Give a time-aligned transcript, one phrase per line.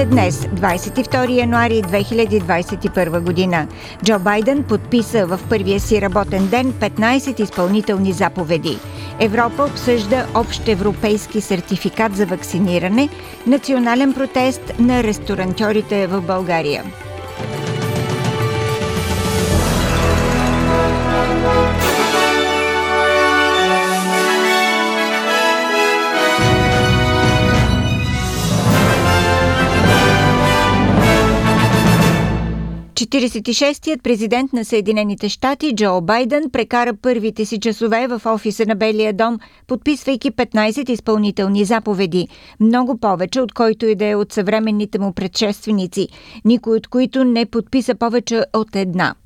[0.00, 3.66] Новините днес, 22 януари 2021 година,
[4.04, 8.78] Джо Байден подписа в първия си работен ден 15 изпълнителни заповеди.
[9.18, 13.08] Европа обсъжда общ европейски сертификат за вакциниране,
[13.46, 16.84] национален протест на ресторантьорите в България.
[33.10, 39.12] 46-тият президент на Съединените щати Джо Байден прекара първите си часове в офиса на Белия
[39.12, 42.28] дом, подписвайки 15 изпълнителни заповеди,
[42.60, 46.08] много повече от който и да е от съвременните му предшественици,
[46.44, 49.14] никой от които не подписа повече от една–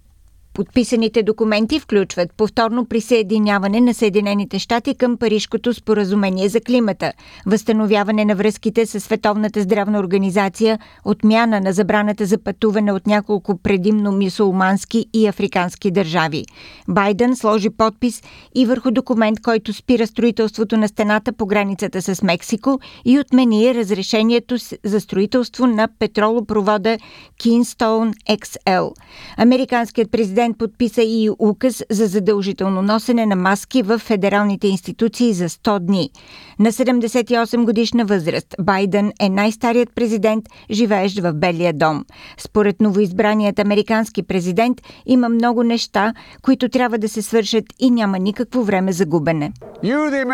[0.55, 7.13] Подписаните документи включват повторно присъединяване на Съединените щати към Парижкото споразумение за климата,
[7.47, 14.13] възстановяване на връзките с Световната здравна организация, отмяна на забраната за пътуване от няколко предимно
[14.13, 16.45] мисулмански и африкански държави.
[16.89, 18.23] Байден сложи подпис
[18.55, 24.57] и върху документ, който спира строителството на стената по границата с Мексико и отмени разрешението
[24.85, 26.99] за строителство на петролопровода
[27.39, 28.91] Кинстоун XL.
[29.37, 35.49] Американският президент президент подписа и указ за задължително носене на маски в федералните институции за
[35.49, 36.11] 100 дни.
[36.59, 42.05] На 78 годишна възраст Байден е най-старият президент, живеещ в Белия дом.
[42.39, 48.63] Според новоизбраният американски президент има много неща, които трябва да се свършат и няма никакво
[48.63, 49.53] време за губене.
[49.85, 50.25] You, the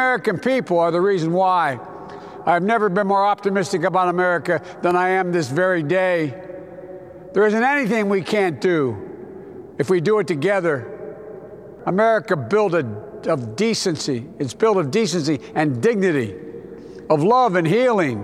[2.53, 6.19] I've never been more optimistic about America than I am this very day.
[7.34, 9.09] There isn't anything we can't do.
[9.80, 10.86] If we do it together.
[11.86, 12.86] America built a,
[13.30, 14.28] of decency.
[14.38, 16.36] It's built of decency and dignity,
[17.08, 18.22] of love and healing,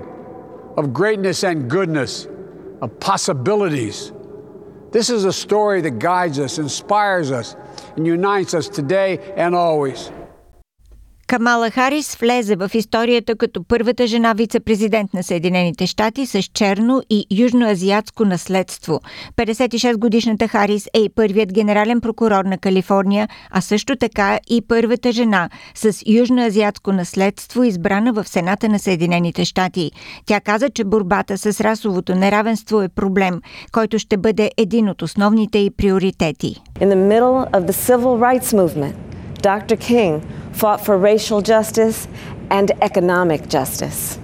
[0.76, 2.28] of greatness and goodness,
[2.82, 4.12] of possibilities.
[4.92, 7.56] This is a story that guides us, inspires us,
[7.96, 10.10] and unites us today and always.
[11.26, 17.26] Камала Харис влезе в историята като първата жена вице-президент на Съединените щати с черно и
[17.30, 19.00] южноазиатско наследство.
[19.36, 25.48] 56-годишната Харис е и първият генерален прокурор на Калифорния, а също така и първата жена
[25.74, 29.90] с южноазиатско наследство, избрана в Сената на Съединените щати.
[30.26, 33.40] Тя каза, че борбата с расовото неравенство е проблем,
[33.72, 36.62] който ще бъде един от основните и приоритети.
[36.80, 38.94] In the middle of the civil rights movement,
[39.42, 39.76] Dr.
[39.76, 40.20] King
[40.56, 42.08] fought for racial justice
[42.50, 44.18] and economic justice.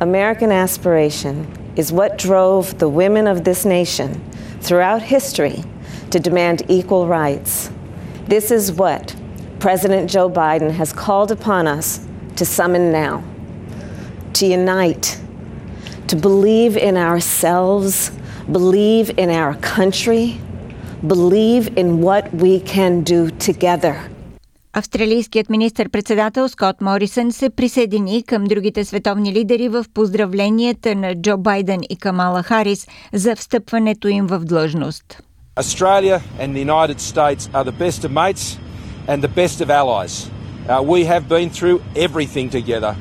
[0.00, 1.46] American aspiration
[1.76, 4.20] is what drove the women of this nation
[4.60, 5.62] throughout history
[6.10, 7.70] to demand equal rights.
[8.26, 9.14] This is what
[9.60, 12.04] President Joe Biden has called upon us
[12.34, 13.22] to summon now
[14.32, 15.18] to unite,
[16.08, 18.10] to believe in ourselves,
[18.50, 20.38] believe in our country,
[21.06, 24.10] believe in what we can do together.
[24.78, 31.80] Австралийският министр-председател Скот Морисън се присъедини към другите световни лидери в поздравленията на Джо Байден
[31.90, 35.22] и Камала Харис за встъпването им в длъжност.
[35.56, 38.58] Australia and the United States are the best of mates
[39.08, 40.14] and the best of allies.
[40.68, 42.92] Uh, we have been through everything together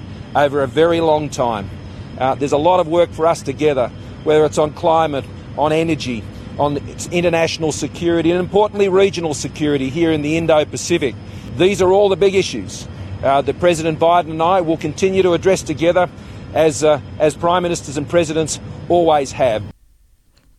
[0.43, 1.65] over a very long time.
[1.67, 3.87] Uh, there's a lot of work for us together,
[4.27, 5.25] whether it's on climate,
[5.65, 6.19] on energy,
[6.65, 6.69] on
[7.21, 11.15] international security, and importantly, regional security here in the Indo Pacific.
[11.57, 12.85] These are all the big issues
[13.23, 16.09] uh, that President Biden and I will continue to address together
[16.53, 19.63] as, uh, as Prime Ministers and Presidents always have.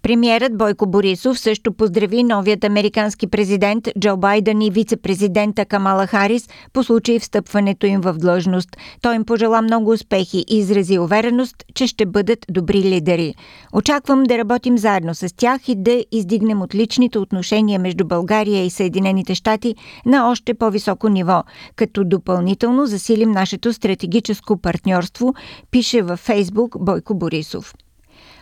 [0.07, 6.85] Премьерът Бойко Борисов също поздрави новият американски президент Джо Байден и вице-президента Камала Харис по
[6.85, 8.77] случай встъпването им в длъжност.
[9.03, 13.35] Той им пожела много успехи и изрази увереност, че ще бъдат добри лидери.
[13.73, 19.35] Очаквам да работим заедно с тях и да издигнем отличните отношения между България и Съединените
[19.35, 19.75] щати
[20.07, 21.43] на още по-високо ниво,
[21.77, 25.35] като допълнително засилим нашето стратегическо партньорство,
[25.71, 27.75] пише във Фейсбук Бойко Борисов.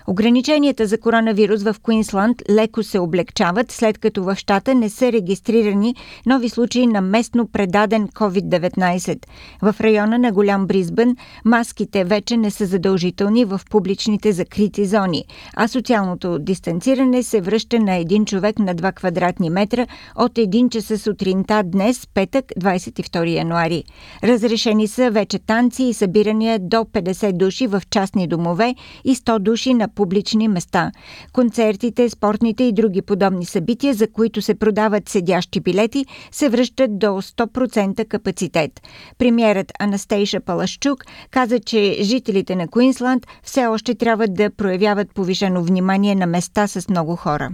[0.06, 5.94] Ограниченията за коронавирус в Куинсланд леко се облегчават, след като в щата не са регистрирани
[6.26, 9.26] нови случаи на местно предаден COVID-19.
[9.62, 15.24] В района на Голям Бризбен маските вече не са задължителни в публичните закрити зони,
[15.56, 19.86] а социалното дистанциране се връща на един човек на 2 квадратни метра
[20.16, 23.84] от 1 часа сутринта днес, петък, 22 януари.
[24.24, 28.74] Разрешени са вече танци и събирания до 50 души в частни домове
[29.04, 30.92] и 100 души на публични места.
[31.32, 37.06] Концертите, спортните и други подобни събития, за които се продават седящи билети, се връщат до
[37.06, 38.80] 100% капацитет.
[39.18, 46.14] Премьерът Анастейша Палашчук каза, че жителите на Куинсланд все още трябва да проявяват повишено внимание
[46.14, 47.50] на места с много хора.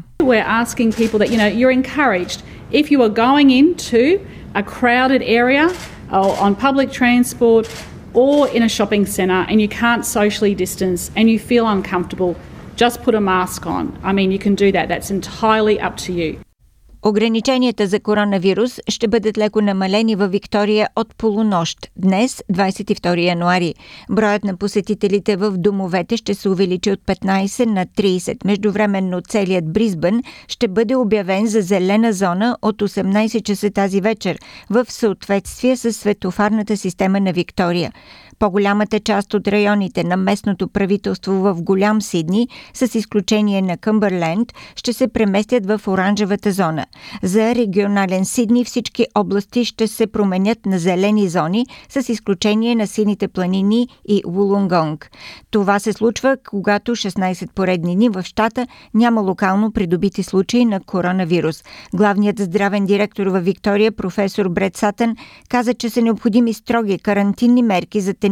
[2.73, 4.03] If you are going into
[4.55, 5.67] a crowded area
[6.13, 7.65] or on public transport
[8.15, 12.37] or in a shopping centre and you can't socially distance and you feel uncomfortable,
[12.77, 13.99] just put a mask on.
[14.03, 14.89] I mean, you can do that.
[14.89, 16.41] That's entirely up to you.
[17.03, 23.75] Ограниченията за коронавирус ще бъдат леко намалени във Виктория от полунощ, днес, 22 януари.
[24.11, 28.45] Броят на посетителите в домовете ще се увеличи от 15 на 30.
[28.45, 34.39] Междувременно целият Бризбън ще бъде обявен за зелена зона от 18 часа тази вечер
[34.71, 37.93] в съответствие с светофарната система на Виктория.
[38.41, 44.93] По-голямата част от районите на местното правителство в Голям Сидни, с изключение на Къмбърленд, ще
[44.93, 46.87] се преместят в оранжевата зона.
[47.23, 53.29] За регионален Сидни всички области ще се променят на зелени зони, с изключение на сините
[53.29, 55.11] планини и Вулунгонг.
[55.51, 61.65] Това се случва, когато 16 поредни дни в щата няма локално придобити случаи на коронавирус.
[61.95, 65.17] Главният здравен директор във Виктория, професор Бред Сатън,
[65.49, 68.30] каза, че са необходими строги карантинни мерки за тенисистите,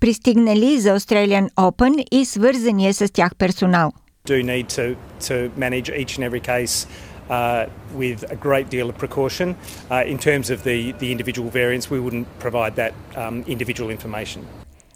[0.00, 3.92] пристигнали за Australian Open и свързания с тях персонал.
[4.24, 6.86] do need to, to manage each and every case
[7.30, 9.56] uh, with a great deal of precaution.
[9.90, 14.46] Uh, in terms of the, the individual variants, we wouldn't provide that um, individual information.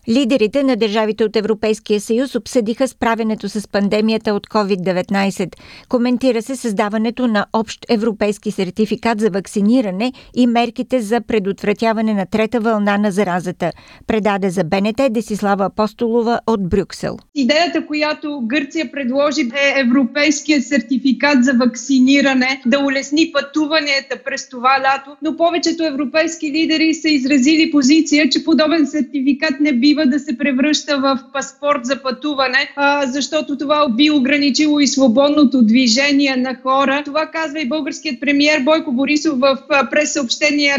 [0.08, 5.52] Лидерите на държавите от Европейския съюз обсъдиха справенето с пандемията от COVID-19.
[5.88, 12.60] Коментира се създаването на общ европейски сертификат за вакциниране и мерките за предотвратяване на трета
[12.60, 13.72] вълна на заразата.
[14.06, 17.16] Предаде за БНТ Десислава Апостолова от Брюксел.
[17.34, 25.16] Идеята, която Гърция предложи е европейския сертификат за вакциниране да улесни пътуванията през това лято,
[25.22, 30.38] но повечето европейски лидери са изразили позиция, че подобен сертификат не би бива да се
[30.38, 37.02] превръща в паспорт за пътуване, а, защото това би ограничило и свободното движение на хора.
[37.04, 39.58] Това казва и българският премьер Бойко Борисов в
[39.90, 40.76] прес-съобщение,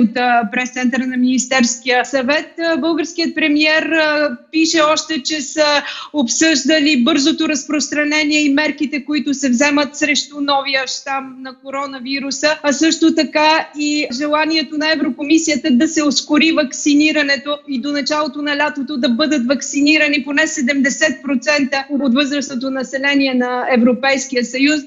[0.00, 0.14] от
[0.52, 2.50] прес-центъра на Министерския съвет.
[2.78, 3.90] Българският премьер
[4.50, 11.36] пише още, че са обсъждали бързото разпространение и мерките, които се вземат срещу новия щам
[11.40, 17.92] на коронавируса, а също така и желанието на Еврокомисията да се ускори вакцинирането и до
[17.92, 24.80] началото началото на лятото да бъдат вакцинирани поне 70% от възрастното население на Европейския съюз.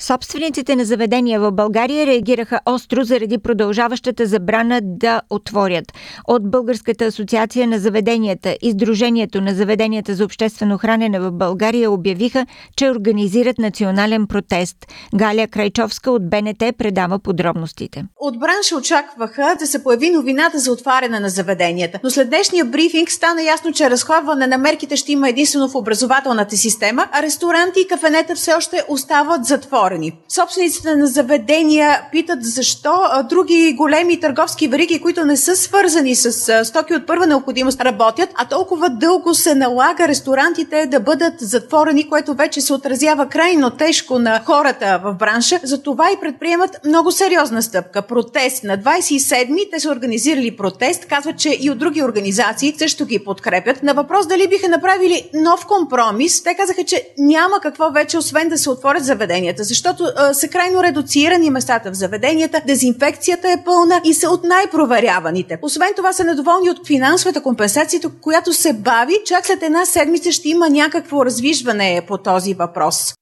[0.00, 5.92] Собствениците на заведения в България реагираха остро заради продължаващата забрана да отворят.
[6.28, 12.46] От Българската асоциация на заведенията и Сдружението на заведенията за обществено хранене в България обявиха,
[12.76, 14.76] че организират национален протест.
[15.14, 18.04] Галя Крайчовска от БНТ предава подробностите.
[18.20, 23.10] От бранша очакваха да се появи новината за отваряне на заведенията, но след днешния брифинг
[23.10, 27.88] стана ясно, че разходване на мерките ще има единствено в образователната система, а ресторанти и
[27.88, 30.12] кафенета все още остават затворени затворени.
[30.28, 32.92] Собствениците на заведения питат защо
[33.28, 38.44] други големи търговски вериги, които не са свързани с стоки от първа необходимост, работят, а
[38.44, 44.42] толкова дълго се налага ресторантите да бъдат затворени, което вече се отразява крайно тежко на
[44.44, 45.60] хората в бранша.
[45.62, 48.02] Затова и предприемат много сериозна стъпка.
[48.02, 49.70] Протест на 27-ми.
[49.72, 51.06] Те са организирали протест.
[51.06, 53.82] Казват, че и от други организации също ги подкрепят.
[53.82, 58.58] На въпрос дали биха направили нов компромис, те казаха, че няма какво вече, освен да
[58.58, 64.14] се отворят заведенията защото а, са крайно редуцирани местата в заведенията, дезинфекцията е пълна и
[64.14, 65.58] са от най-проверяваните.
[65.62, 69.14] Освен това са недоволни от финансовата компенсация, която се бави.
[69.26, 73.14] Чак след една седмица ще има някакво развижване по този въпрос.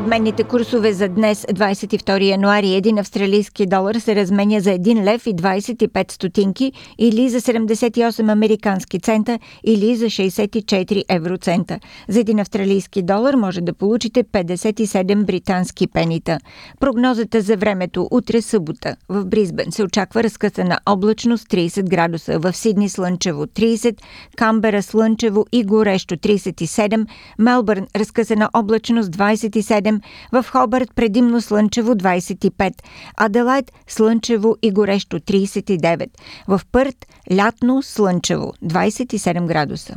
[0.00, 2.74] Обменните курсове за днес, 22 януари.
[2.74, 9.00] Един австралийски долар се разменя за 1 лев и 25 стотинки или за 78 американски
[9.00, 11.78] цента или за 64 евроцента.
[12.08, 16.38] За един австралийски долар може да получите 57 британски пенита.
[16.80, 18.96] Прогнозата за времето утре събота.
[19.08, 23.96] В Бризбен се очаква разкъсана облачност 30 градуса, в Сидни слънчево 30,
[24.36, 27.06] Камбера слънчево и горещо 37,
[27.38, 29.50] Мелбърн разкъсана облачност 20
[29.90, 30.00] 7,
[30.32, 32.72] в Хобърт предимно слънчево 25,
[33.16, 36.06] Аделайт слънчево и горещо 39,
[36.48, 39.94] в Пърт лятно слънчево 27 градуса.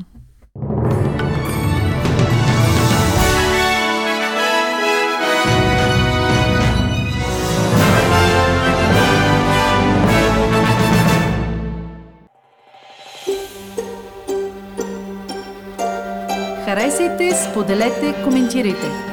[16.66, 19.13] Харесайте, споделете, коментирайте.